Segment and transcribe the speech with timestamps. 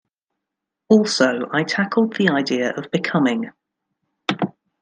[0.89, 3.51] Also, I tackled the idea of becoming.